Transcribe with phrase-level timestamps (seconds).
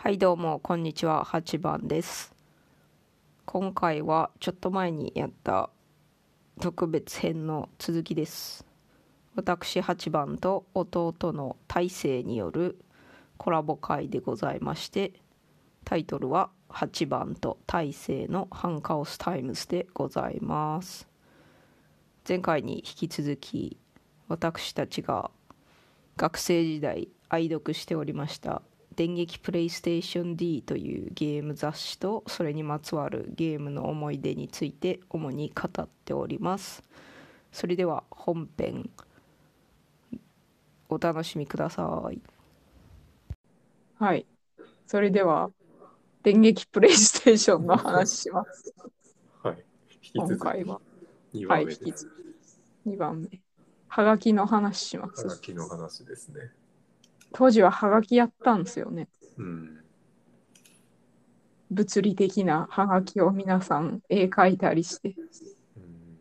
[0.00, 1.24] はいどうもこんにちは。
[1.24, 2.32] 8番です。
[3.46, 5.70] 今回はちょっと前にやった
[6.60, 8.64] 特別編の続きです。
[9.34, 12.78] 私8番と弟の Taiseiによる
[13.38, 15.14] コラボ回でございまして
[15.84, 21.08] タイトルは8番と Taiseiの半カオス Times でございます。
[22.26, 23.76] 前回に引き続き
[24.28, 25.32] 私たちが
[26.16, 28.62] 学生時代愛読しておりました
[28.98, 36.82] 電撃プレイステーション D というゲーム雑誌とそれにまつわるゲームの思い出について主に語っております
[37.52, 38.90] それでは本編
[40.88, 42.20] お楽しみください
[43.96, 44.26] はい。
[44.86, 45.50] それでは、
[46.22, 48.74] 電撃プレイステーションの話します。
[49.42, 49.64] はい。
[49.90, 50.80] 引き続今回は。
[51.32, 51.82] き2はい、番目です。
[51.86, 52.90] 引き続き。
[52.90, 53.40] 2番目。
[53.88, 55.26] はがきの話します。
[55.26, 56.52] はがきの話ですね。
[57.32, 59.08] 当時ははがきやったんですよね。
[59.36, 59.78] うん。
[61.70, 65.14] 物理的なはがきを皆さん絵描いたりして、
[65.76, 66.18] うん、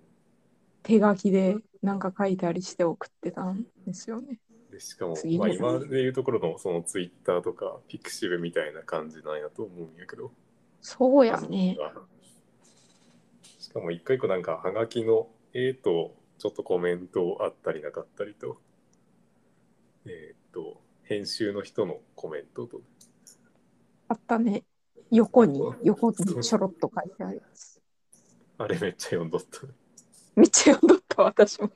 [0.83, 4.39] 手書きでなんか書いたりして送ってたんですよね。
[4.71, 10.31] でしかも、次まあ、今でいうところのそのツイッターとかピクシブみたいな感じなんやと思うんやけど。
[10.81, 11.77] そうやね。
[13.59, 18.57] しかも一個一個なんかはがきの絵とちょっとコメントあったりなかったりと、
[20.05, 22.81] えーっと、編集の人のコメントと、
[24.09, 24.63] あったね。
[25.11, 27.81] 横に、横にちょろっと書いてあります。
[28.57, 29.61] あれめっちゃ読んどった。
[30.35, 31.71] めっちゃ読んどった、私も。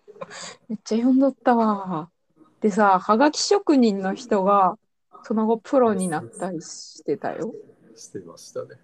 [0.67, 2.09] めっちゃ読んどったわ。
[2.59, 4.77] でさ、はがき職人の人が、
[5.23, 7.53] その後プロになったりしてたよ。
[7.95, 8.79] してましたね。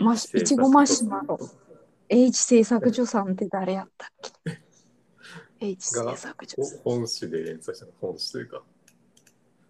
[0.00, 1.38] まし、いちごマシュマロ。
[2.08, 4.08] H 製作所さんって誰やったっ
[4.44, 4.60] け
[5.66, 6.78] ?H 製作所さん。
[6.80, 8.62] 本誌で連載したの本誌というか、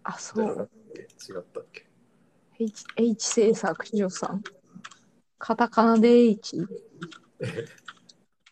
[0.07, 0.69] あ、そう。
[0.93, 1.01] け？
[1.01, 1.87] 違ったっけ
[2.59, 4.43] ？H, H 製作所さん。
[5.39, 6.57] カタカナで H？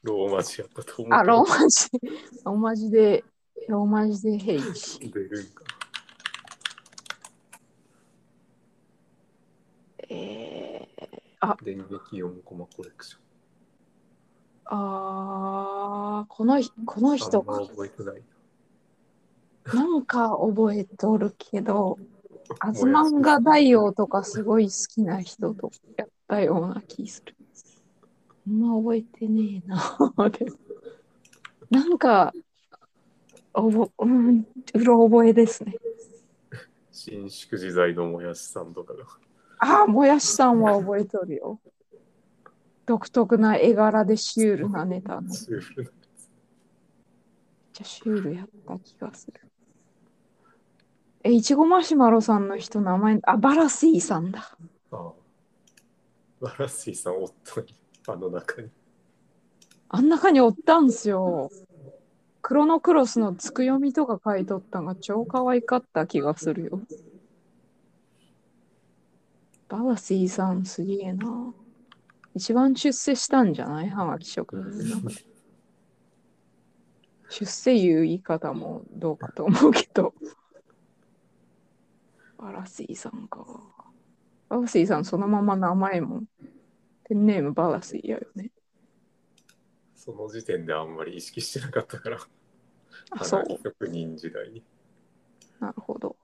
[0.02, 1.14] ローマ字やったと思う。
[1.14, 1.90] あ、ローマ字。
[2.44, 3.24] ローマ字で、
[3.70, 5.00] ローマ字で H。
[5.00, 5.64] 出るんか
[10.10, 11.58] えー、な。
[11.64, 13.22] 電撃4コマコレクション。
[14.66, 18.33] あー、この人、この人あんま覚えてないな
[19.84, 21.98] んか覚えとるけど、
[22.60, 22.74] アな。
[22.74, 27.36] ズマンガ大王とかすごい好きな人とやったような気する。
[28.48, 29.98] あんま覚えてねえな。
[31.70, 32.34] なんか、
[33.54, 35.76] おぼ、うん、うろ覚えですね。
[36.92, 39.06] 伸縮自在のもやしさんとかが。
[39.60, 41.60] ああ、もやしさんは覚えとるよ。
[42.86, 45.34] 独特な絵柄でシュールなネタの。
[45.34, 45.92] シュールな
[47.74, 49.40] ちゃシュールやった気がする。
[51.24, 54.58] え、いちごマシュマロさんの人名前、あ、バラシーさんだ。
[54.92, 55.14] ああ。
[56.42, 57.76] バラッシーさんおったのに、
[58.08, 58.70] あの中に。
[59.88, 61.50] あん中におったんすよ。
[62.42, 66.82] クロノクロスのつく読みとか書いとったんが超可愛かった気がするよ。
[69.70, 71.54] バラシーさんすげえな。
[72.36, 73.90] 一番出世したんじゃない？
[73.90, 75.08] はがき職人。
[77.30, 80.14] 出世いう言い方もどうかと思うけど。
[82.44, 83.46] バラシーさんか。
[84.50, 86.24] バラシーさんそのまま名前も。
[87.06, 88.52] ペンネームバラシーやよね。
[89.96, 92.18] その時点であんまり意識してなかったから、
[93.12, 93.46] あ、そう。
[93.64, 94.62] 職人時代に。
[95.62, 96.18] なるほど。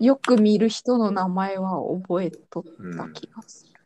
[0.00, 2.64] よく見る人の名前は覚えとっ
[2.96, 3.80] た気がする。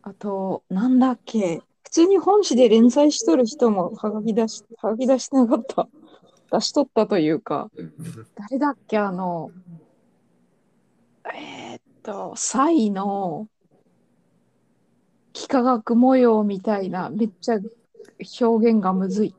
[0.00, 5.86] あと、なんだっけ、普通に本誌で連載しとる人もはがき出し、はがき出してなかった。
[6.50, 7.70] 出しとったというか、
[8.34, 9.50] 誰だっけ、あの、
[11.34, 13.48] えーっと、サイの
[15.34, 17.58] 幾何学模様みたいな、めっちゃ
[18.40, 19.34] 表現がむずい。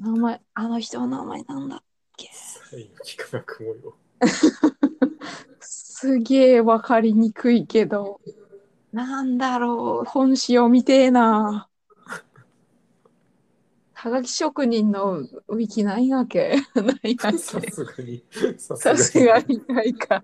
[0.00, 1.82] 名前、あの人の名前なんだっ
[2.16, 2.30] け？
[2.32, 3.94] 最後、幾何学模様。
[5.60, 8.20] すげえわかりにくいけど、
[8.92, 11.68] なんだろう、本誌を見てえな。
[14.04, 18.22] はがき職人のウィキないわけ ないわさけすがに、
[18.58, 20.22] ささすがにないか。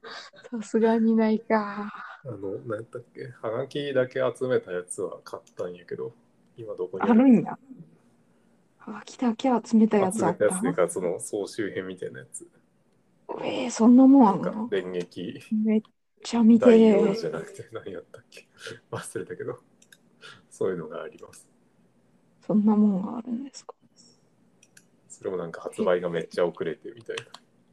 [0.51, 1.91] さすがにないか。
[2.25, 6.15] あの、何やったっけ、はがきだけ集めたやつは買ったんやけど、
[6.57, 7.25] 今どこにある？
[7.27, 7.59] んや。
[8.79, 10.39] はがきだけ集めたやつ集めあった？
[10.39, 12.47] たやつというか、その総集編みたいなやつ。
[13.43, 15.83] えー、そんなもんあなんんかの電撃めっ
[16.23, 17.15] ちゃ見て第4る。
[17.17, 18.49] じゃなくて何やったっけ
[18.91, 19.59] 忘れたけど、
[20.51, 21.50] そういうのがあります。
[22.51, 23.75] そんなもんがあるんですか？
[25.09, 27.17] それもなんか発売がめっちゃ遅れてみたい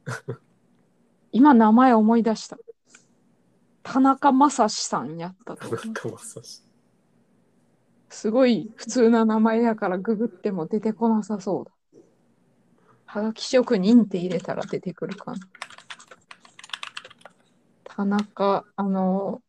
[0.06, 0.38] な。
[1.32, 2.56] 今名前思い出した。
[3.82, 5.88] 田中正史さんやったと田。
[5.88, 6.62] 中正史。
[8.08, 11.72] すごい普通な名前やからググっても出てこなさそうだ。
[13.06, 15.38] はがき職人って入れたら出てくるかな。
[17.82, 19.42] 田中、あの、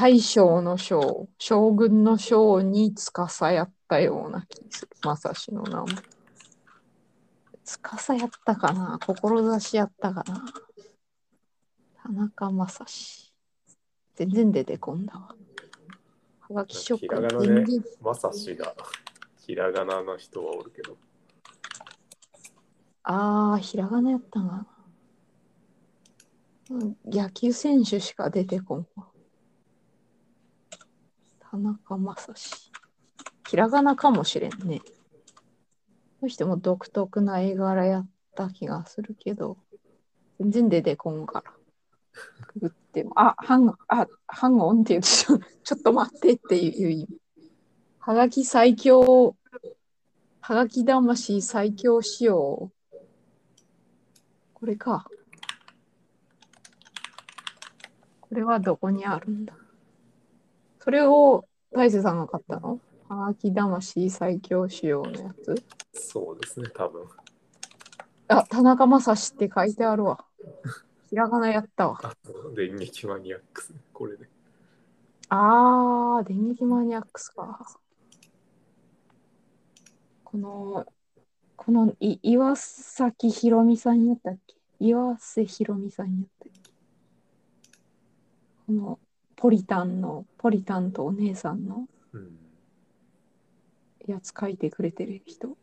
[0.00, 4.90] 大将の将、将軍の将に司やったような気する。
[5.02, 5.86] 正史の名前。
[7.64, 9.00] 司やったかな？
[9.00, 10.44] 志やったかな？
[12.00, 13.34] 田中正史。
[14.14, 15.34] 全然出てこんだわ。
[16.48, 18.76] はがき職ひらがな人で正史が
[19.44, 20.96] ひらがなの人はおるけど。
[23.02, 24.64] ああ、ひらがなやったな。
[26.70, 29.07] うん野球選手しか出てこんわ。
[31.58, 32.70] 田中正史。
[33.48, 34.80] ひらがなかもしれんね。
[34.80, 34.84] こ
[36.22, 39.58] の人も独特な絵柄やった気がするけど、
[40.38, 41.52] 全然出てこんから。
[42.54, 47.08] ググっても、あ、ハン、あ、ハンオンって言うとちょちょっと待ってっていう意味。
[47.98, 49.36] はがき最強、
[50.40, 52.70] はがき魂最強仕様。
[54.54, 55.08] これか。
[58.20, 59.54] これはどこにあるんだ？
[60.88, 62.80] それを大勢さんが買ったの？
[63.10, 65.62] はがき魂最強仕様のやつ？
[65.92, 67.06] そうですね、多分。
[68.28, 70.24] あ、田中正史って書いてあるわ。
[71.10, 72.00] ひらがなやったわ。
[72.02, 74.30] あと、電撃マニアックス、これで。
[75.28, 77.78] あー、電撃マニアックスか。
[80.24, 80.86] この、
[81.54, 84.54] このい岩崎宏美さんやったっけ？
[84.80, 86.70] 岩瀬宏美さんやったっけ？
[88.66, 88.98] この
[89.38, 92.38] ポリタンの、ポリタンとお姉さんのうん。
[94.06, 95.56] やつ書いてくれてる人。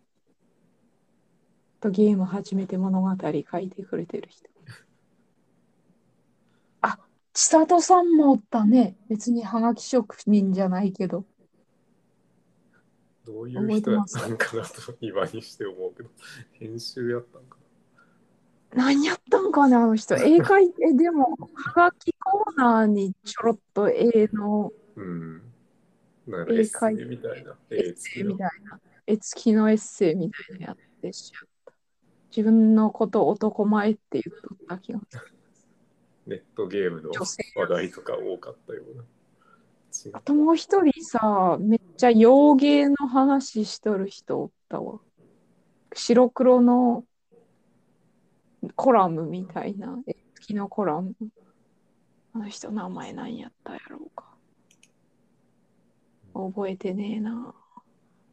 [1.81, 4.49] とゲーム始めて物語書いてくれてる人。
[6.81, 6.97] あ、
[7.33, 8.95] 千里さんもおったね。
[9.09, 11.25] 別にハガキ職人じゃないけど。
[13.25, 16.09] どういう人やったんかなと今にして思うけど、
[16.53, 17.57] 編集やったんか
[18.75, 20.15] 何やったんかね、あの人。
[20.15, 25.03] 絵描いて、でも、ハガキコーナーにちょろっと絵のな。
[25.03, 25.41] うん。
[26.27, 27.55] なんか絵描いイみたいな。
[27.69, 31.73] 絵付きみたいな、絵付きのエッセイみたいなやってしちゃった。
[32.35, 35.33] 自分のこと男前って言っとった気がする。
[36.27, 37.37] ネットゲームの話
[37.69, 39.03] 題とか多かったような。
[40.11, 44.99] あともう一人さ、めっちゃ洋芸の話しとる人おったわ。
[45.93, 47.05] 白黒の
[48.75, 51.13] コラムみたいな、絵付きのコラム。
[52.33, 54.25] あの人名前何やったやろうか。
[56.33, 57.53] 覚えてねえな。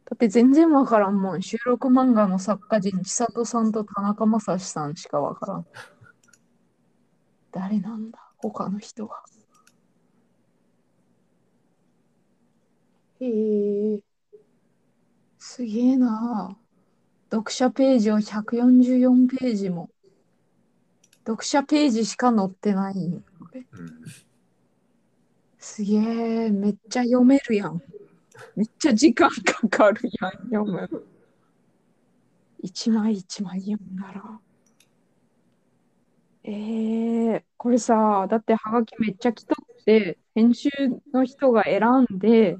[0.05, 1.41] だって全然わからんもん。
[1.41, 5.65] 収録漫画の作家人、千里さんと田中正史さんしかわからん。
[7.51, 8.19] 誰なんだ？
[8.37, 9.23] 他の人は。
[13.21, 13.99] へえ。
[15.37, 16.57] すげえな。
[17.31, 19.89] 読者ページを144ページも。
[21.25, 22.95] 読者ページしか載ってない。
[22.95, 23.23] うん。
[25.57, 27.81] すげえ、めっちゃ読めるやん。
[28.55, 31.07] めっちゃ時間かかるやん、読む。
[32.61, 34.39] 一枚一枚読んだら。
[36.43, 40.69] えー、これさ、だってハガキめっちゃ来とって、編集
[41.13, 42.57] の人が選んで、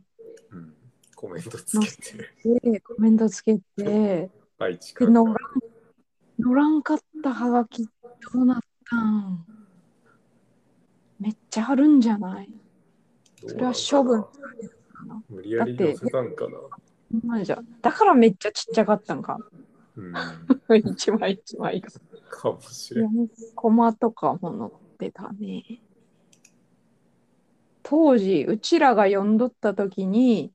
[0.52, 0.74] うん。
[1.16, 1.88] コメントつけ
[2.42, 5.36] て、でコメントつけて、愛知で、から乗らん、
[6.40, 7.90] 乗らんかったハガキ
[8.32, 9.46] どうなったん
[11.20, 12.50] めっちゃあるんじゃない？
[13.46, 14.26] それは処分
[15.30, 16.48] 無理やり寄せたんか
[17.22, 17.44] な。
[17.44, 19.38] じゃだからめっちゃちっちゃかったんか？
[19.96, 20.14] うん。
[20.78, 21.90] 一枚一枚が。
[22.30, 23.06] かもしれん。
[23.06, 25.82] 4コマとかも載ってたね。
[27.84, 30.54] 当時、うちらが読んどった時に、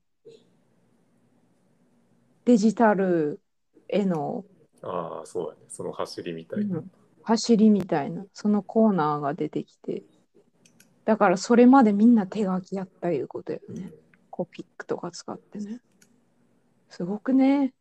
[2.47, 3.41] デジタル
[3.89, 4.45] への、
[4.83, 5.61] ああ、そうやね。
[5.69, 6.79] その走りみたいな。
[6.79, 6.91] うん
[7.29, 10.03] 走りみたいな、そのコーナーが出てきて、
[11.05, 13.93] だからそれまでみんな手書きやったいうことよね。
[14.31, 15.83] コピックとか使ってね。
[16.89, 17.75] すごくね。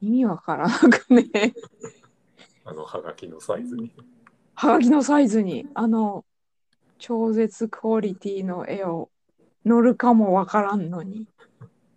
[0.00, 1.52] 意味わからなくね。
[2.64, 3.92] あの、はがきのサイズに。
[4.54, 6.24] はがきのサイズに、あの、
[6.96, 9.10] 超絶クオリティの絵を
[9.66, 11.26] 乗るかもわからんのに、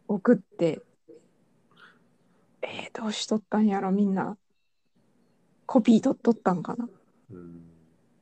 [0.10, 0.82] 送って、
[2.62, 4.38] えー、どうしとったんやろ、みんな。
[5.72, 6.90] コピー取っとったんかな。
[7.32, 7.62] うん。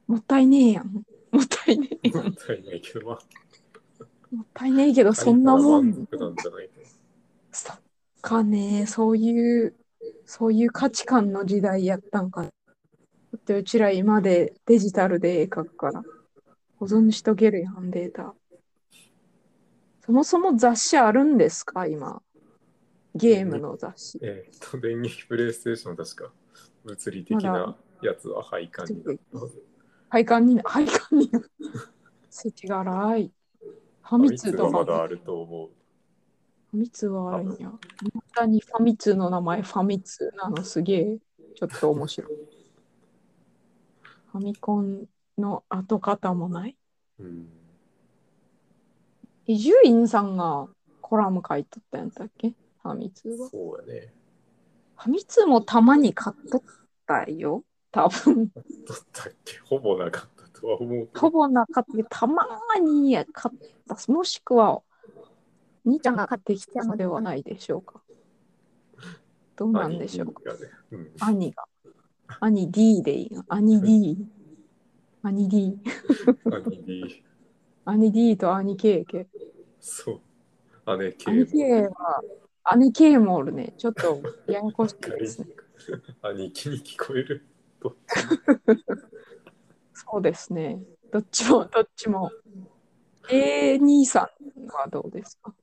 [0.06, 0.94] もったいねえやん。
[0.94, 1.01] も
[1.41, 2.10] ったいねえ。
[2.12, 3.20] もったいないけど、まあ、
[4.32, 6.08] もったいねえけど、そんなもん
[7.51, 7.79] そっ
[8.22, 9.74] かね、そういう、
[10.27, 12.48] そういう価値観の時代やったんかな。
[12.48, 12.51] だ
[13.38, 16.03] ってうちら今でデジタルで絵描くから、
[16.77, 18.36] 保存しとけるやん、データ。
[20.06, 22.22] そもそも雑誌あるんですか、今？
[23.15, 24.20] ゲームの雑誌。
[24.22, 26.32] えーっと、電撃プレイステーション確か
[26.83, 29.57] 物理的なやつは配管になってます。
[30.09, 31.31] 配管に、 配管に。
[32.29, 33.31] 世知辛い。
[34.01, 34.63] ファミ通とか。
[34.63, 35.69] はまだあると思う。
[36.71, 37.69] ファミ通はあるんや。
[37.69, 37.79] ま
[38.33, 41.19] たにファミ通の名前、ファミ通なのすげえ、
[41.55, 42.31] ちょっと面白い。
[44.31, 45.07] ファミコン
[45.38, 46.77] の跡形もない。
[47.19, 47.50] うん。
[49.48, 50.67] 伊集院さんが
[51.01, 52.50] コラム書いとったんやったっけ？
[52.50, 53.50] ファミ通は。
[53.50, 54.13] そうやね。
[55.00, 56.62] ファミ通もたまに買っとっ
[57.08, 57.63] たよ。
[57.91, 58.50] 多分。
[58.50, 59.58] どったっけ？
[59.60, 61.20] ほぼなかったとは思うけど。
[61.22, 62.46] ほぼなかったけど、たま
[62.82, 64.12] に買った。
[64.12, 64.82] もしくは、
[65.86, 68.01] 兄ちゃんが買ってきたのではないでしょうか。
[69.56, 70.41] どうなんでしょうか。
[71.22, 71.82] 兄がね。
[71.82, 71.94] うん。
[72.41, 73.44] 兄 D でいいの。
[73.48, 74.18] 兄 D。
[75.24, 75.79] 兄 D。
[76.46, 77.24] 兄 D。
[77.86, 79.27] 兄 D と兄 K 系。
[79.79, 80.98] そう。
[80.98, 82.22] 姉系兄 K は、
[82.63, 83.74] 兄 K もおるね。
[83.78, 85.48] ちょっとややこしいですね。
[86.22, 87.46] 兄貴に聞こえる。
[89.94, 90.82] そうですね。
[91.12, 92.32] どっちも、どっちも。
[93.30, 95.54] A 兄さんはどうですか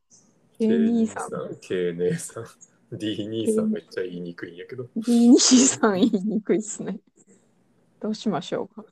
[0.59, 1.31] ?A 兄さん。
[1.61, 2.47] K 姉さん。
[2.93, 4.87] D 兄さんめっちゃ言いにくいんやけど。
[4.97, 7.01] D 兄さん言いにくいっすね。
[8.01, 8.85] どうしましょうか。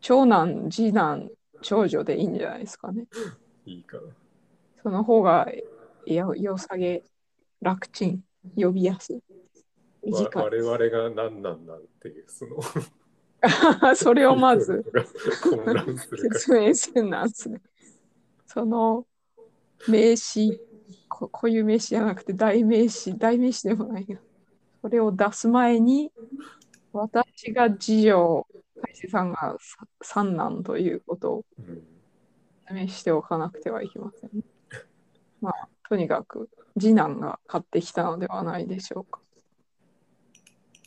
[0.00, 1.30] 長男、次男、
[1.62, 3.06] 長女でいいんじゃないですかね。
[3.64, 4.02] いいかな。
[4.82, 5.48] その方が
[6.06, 7.04] よよさげ、
[7.64, 8.22] 楽ちん、
[8.56, 9.16] 呼びやすい。
[9.16, 10.12] い。
[10.34, 12.60] 我々が何なんなんていう、その。
[13.96, 14.84] それをまず
[16.16, 17.60] 説明せんなんすね。
[18.46, 19.06] その
[19.88, 20.60] 名詞、
[21.08, 24.18] こ固有名詞じゃなくて代名詞、代名詞でもないが、
[24.80, 26.12] それを出す前に、
[26.92, 31.64] 私が次女、大志さんがさ三男ということをら。
[31.66, 31.94] うん
[32.66, 34.30] 説明しておかなくてはいけません。
[35.40, 39.20] まあ、とにかく、次男が買ってきたのではないでしょうか。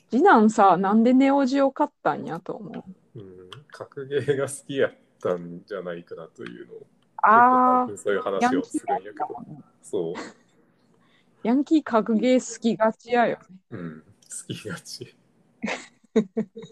[0.09, 2.69] 次男さ、なんでネオジを買ったんやと思
[3.15, 3.19] う。
[3.19, 6.87] うん、格ゲーが好きやったんじゃないかなというのを、
[7.23, 9.27] ああそういう話をするんやけど、
[9.81, 10.13] そう、
[11.43, 13.57] ヤンキー格ゲー好きがちやよね。
[13.71, 15.15] うん、好きがち。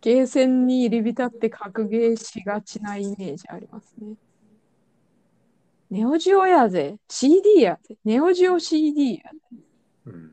[0.00, 4.14] ゲーセンに入り浸って格ゲーしがちなイメージありますね。
[5.90, 6.98] ネオジオやぜ。
[7.08, 7.96] CD やぜ。
[8.04, 9.38] ネオジオ CD やぜ。
[10.06, 10.32] うん、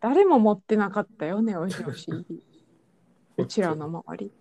[0.00, 2.42] 誰も持ってなかったよ、ネオジオ CD。
[3.38, 4.34] うちらの周りで。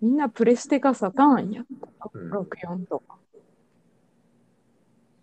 [0.00, 2.10] みんなプレステかサターンやった。
[2.12, 3.18] うん64とか。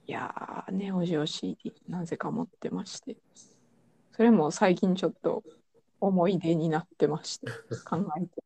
[0.08, 3.18] いやー、ネオジオ CD、なぜか持ってまして。
[4.13, 5.44] それも最近ちょっと
[6.00, 7.48] 思い出になってまして、
[7.86, 8.44] 考えて。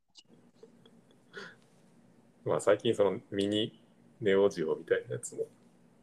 [2.44, 3.85] まあ最近そのミニ
[4.22, 5.44] ネオジオみたいなやつも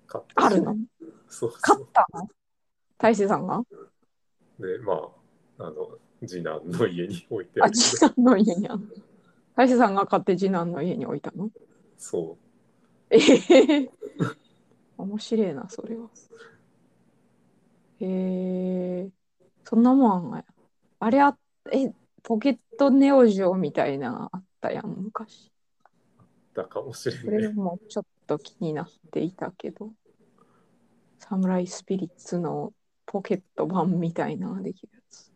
[0.06, 0.76] 買ったしあるの？
[1.28, 2.28] そう買そったの？
[2.98, 3.58] 大勢さんが？
[3.58, 4.66] う。
[4.66, 4.92] で、ま
[5.58, 8.86] あ、あの、次男の家に置いてああ、るけ次ど、男の家にあるの。
[9.56, 11.50] 大勢さんが買って次男の家に置いたの？
[11.98, 12.36] そ
[13.10, 13.90] ええ
[14.96, 16.08] 面白いな、それは。
[18.00, 18.06] へ
[19.06, 19.10] え
[19.64, 20.44] そんなもんあ。
[21.00, 21.36] あれあ、
[21.72, 21.92] え、
[22.22, 25.50] ポケットネオジオみたいなのあったやん、昔。
[26.54, 27.54] うだかもしれそれない。
[27.54, 29.90] もちょっと気になっていたけど。
[31.18, 32.72] サムライスピリッツの
[33.06, 35.32] ポケット版みたいなできるやつ。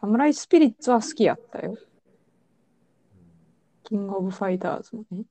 [0.00, 1.76] サムライスピリッツは好きやったよ。
[3.84, 5.24] キングオブファイターズもね。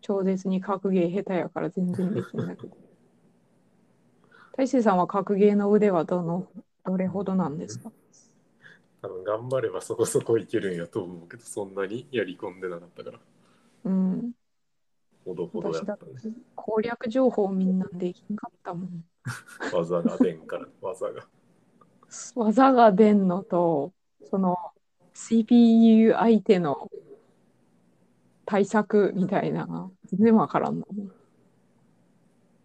[0.00, 2.76] 超絶に格ゲー下手やから全然できんだけど。
[4.56, 6.48] 大勢さんは格ゲーの腕はどの、
[6.84, 7.92] どれほどなんですか？
[9.02, 13.20] 多分頑張ればそこそこいけるんやと思うけど、そんなにやり込んでなかったから、
[13.84, 14.32] うん。
[15.24, 16.12] ほどほどや私だったね。
[16.54, 19.04] 攻略情報みんなできんかったもん。
[19.72, 21.28] 技が出んから、 技が。
[22.34, 23.92] 技が出んのと、
[24.24, 24.56] その
[25.14, 26.90] CPU 相手の
[28.46, 30.86] 対策みたいなのが全然わからんの。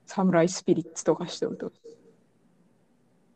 [0.07, 1.71] サムライスピリッツとかしてると。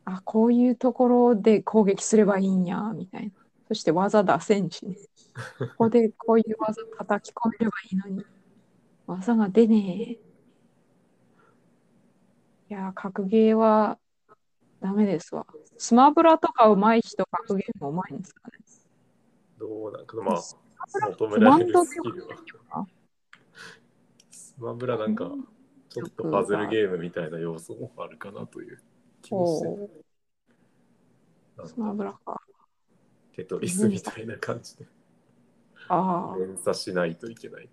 [0.06, 3.32] あ、こういうところで攻撃すればいいんや、みたいな。
[3.70, 4.96] そして技出せんしね。
[5.60, 8.26] ここでこういう技叩き込めればいいのに。
[9.06, 10.18] 技が出ね
[12.68, 12.72] え。
[12.72, 14.00] いやー、格ゲーは
[14.82, 15.46] ダメですわ。
[15.78, 18.58] スマブラとか上手い人、格ゲーも上手いんですかね。
[19.60, 20.58] どうなんか、まあ、求
[21.16, 22.26] コめられるスキル
[22.72, 22.80] は。
[22.80, 22.88] は
[24.32, 25.32] スマブラなんか、
[25.90, 28.82] ちょっとパズルゲームみたいな要素もあるかなという
[29.22, 29.70] 気もして、
[31.68, 32.39] スマかブラか。
[33.40, 34.86] テトリスみたいな感じで。
[35.88, 37.70] あ連鎖しないといけない。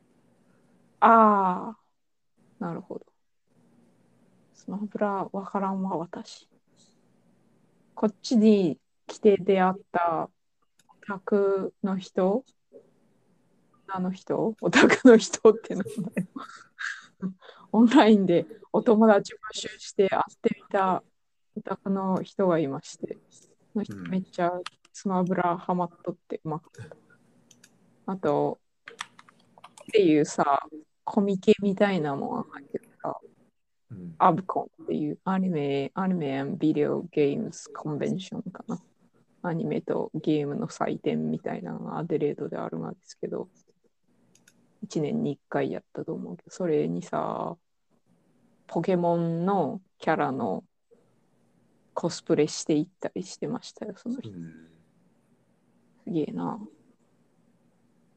[1.00, 3.06] あ、ああ、なるほど。
[4.54, 6.48] スマブラわからんわ、私。
[7.94, 10.30] こっちに来て出会った
[10.88, 12.44] オタクの人？
[13.88, 14.54] 女の人？
[14.60, 15.90] オタクの人ってなんだ
[16.22, 16.28] よ。
[17.72, 21.02] オンラインでお友達募集して会ってみた
[21.56, 23.48] オタクの人がいまして、そ
[24.08, 24.52] めっちゃ
[24.92, 26.96] スマブラハマっとってうまかった。
[28.12, 28.58] あと、
[29.82, 30.66] っていうさ、
[31.04, 33.16] コミケみたいなもん入ってるさ、
[33.90, 38.80] うんアブコンっていうアニメ、アニメビデオゲームズコンベンションかな。
[39.42, 43.48] アニメとゲームの祭典みたいなのがアデレードであるんですけど、
[44.86, 47.56] 1年に1回やったと思うけど、それにさ、
[48.66, 50.64] ポケモンのキャラの
[51.96, 54.30] コスプレしていったりしてましたよ、その人。
[54.30, 54.52] うん
[56.04, 56.60] すげえな。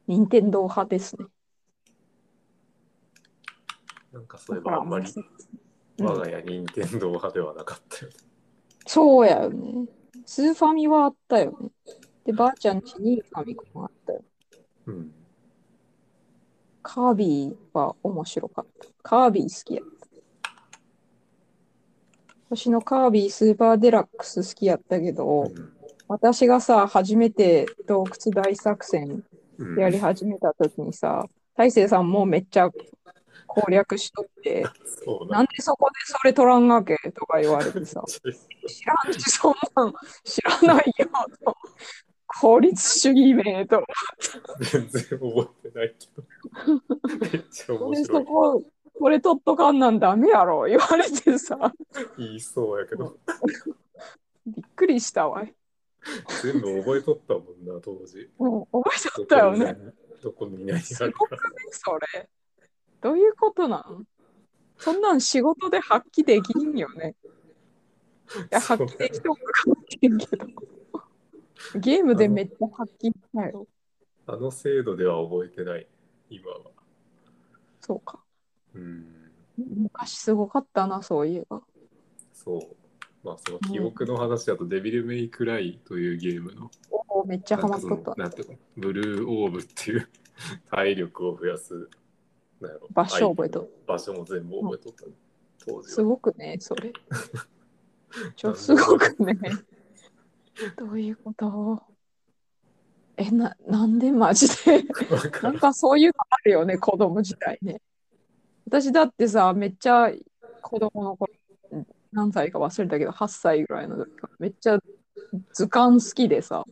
[0.05, 1.25] 任天堂派ですね。
[4.11, 5.11] なんかそういえばあんまり
[5.97, 8.17] うん我が家任天堂派ではなかったよね。
[8.85, 9.87] そうやよね。
[10.25, 11.69] スーファミはあったよね。
[12.25, 14.23] で、ばあちゃん家にファミコンあったよ。
[14.87, 15.13] うん。
[16.83, 18.87] カービィは面白かった。
[19.01, 19.98] カービィ好きやった。
[22.49, 25.79] 私のカービィスーパーデラックス好きやったけど、うん
[26.11, 29.23] 私がさ、初めて洞窟大作戦
[29.59, 31.23] うんやり始めた時にさ、
[31.55, 32.71] 大勢さんもうめっちゃ
[33.45, 34.65] 攻略しとって、
[35.29, 38.07] なんでそこでそれ取らんわけとか言われてさ、 だ。
[38.07, 41.07] 知らんし、そんなん知らないよ
[41.45, 41.55] と。
[42.41, 43.83] 効率主義名と。
[44.59, 46.23] 全然覚えてないけど。
[47.21, 48.05] めっちゃ面白い。
[48.05, 48.63] そこ、
[48.99, 51.73] これ取っとかんなんダメやろ 言われてさ、
[52.17, 53.17] 言いそうやけど、
[54.45, 55.45] びっくりしたわ。
[56.43, 58.29] 全部覚えとったもんな、当時。
[58.37, 59.75] もう覚えとったよね。
[60.21, 61.09] どこに何あす。
[61.11, 61.37] ごくね、
[61.71, 62.29] それ。
[63.01, 64.05] どういうことなん？
[64.77, 67.15] そんなん仕事で発揮できんよね。
[68.35, 70.45] いや、発揮できとんかもしれんけど。
[71.75, 73.67] ゲームでめっちゃ発揮したよ。
[74.25, 75.87] あの制度では覚えてない、
[76.29, 76.59] 今は。
[77.81, 78.23] そうか。
[78.75, 79.05] うん。
[79.57, 81.61] 昔すごかったな、そういえば。
[82.33, 82.61] そう。
[83.21, 88.15] まあ、その記憶の話だと、デビルメイクライというゲームの、おお、めっちゃハマっとった。
[88.15, 90.07] なんていうの、ブルーオーブっていう
[90.71, 91.89] 体力を増やす、
[92.61, 92.87] なんやろ？
[92.91, 95.05] 場所覚えと場所も全部覚えとった、
[95.65, 96.07] 当時すは。
[96.07, 96.93] ごくね、それ。
[98.37, 99.37] ちょ、すごくね。
[100.77, 101.83] どういうこと？
[103.17, 104.85] え、な、なんでマジで？
[105.13, 107.81] わかなんるかそういうのあるよね、子供時代ね。
[108.69, 110.11] 私だってさ、めっちゃ
[110.61, 111.33] 子供の頃、
[112.11, 114.77] 何歳か忘れたけど、8歳ぐらいの時からめっちゃ
[115.53, 116.63] 図鑑好きでさ、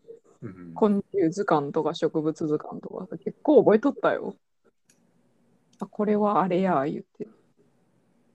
[0.41, 4.36] うん昆虫図鑑とか植物図鑑とかさ結構覚えとったよ。
[5.79, 7.27] あ、これはあれや、言って。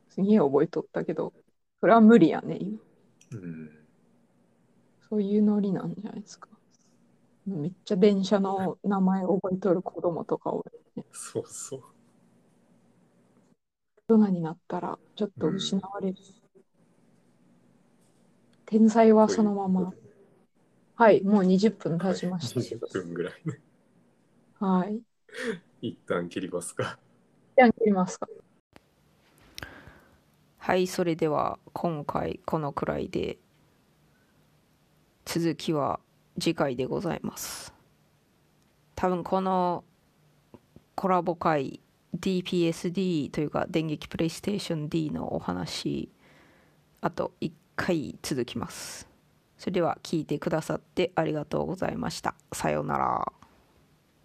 [0.08, 1.32] すげえ覚えとったけど、
[1.80, 2.78] それは無理やね、今。
[3.34, 3.70] うん
[5.08, 6.48] そういうノリなんじゃないですか。
[7.46, 11.04] めっちゃ電車の名前覚えとる子供とかおるね。
[11.12, 11.82] そうそう。
[14.08, 16.16] 大人になったらちょっと失われる。
[18.66, 19.92] 天才はそのまま。
[20.94, 22.86] はい、もう20分経ちましたけど。
[22.86, 23.60] 20分ぐらいね。
[24.58, 25.00] はい。
[25.80, 26.98] 一旦切りますか。
[27.56, 28.28] じゃあ切りますか。
[30.64, 33.36] はいそれでは今回このくらいで
[35.24, 35.98] 続きは
[36.38, 37.74] 次回でございます
[38.94, 39.82] 多分この
[40.94, 41.80] コラボ会
[42.18, 46.10] DPSD というか電撃プレイステーション D のお話
[47.00, 49.08] あと1回続きます。
[49.58, 52.34] それでは聞いてくださってありがとうございました。
[52.52, 53.41] さようなら。